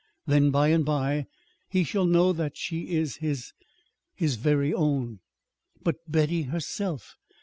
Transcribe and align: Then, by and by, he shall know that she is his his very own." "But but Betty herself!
Then, 0.25 0.49
by 0.49 0.69
and 0.69 0.83
by, 0.83 1.27
he 1.69 1.83
shall 1.83 2.07
know 2.07 2.33
that 2.33 2.57
she 2.57 2.89
is 2.89 3.17
his 3.17 3.53
his 4.15 4.35
very 4.37 4.73
own." 4.73 5.19
"But 5.83 5.97
but 6.07 6.11
Betty 6.11 6.41
herself! 6.49 7.13